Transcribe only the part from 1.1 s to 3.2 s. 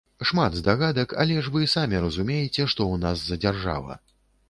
але ж вы самі разумееце, што ў нас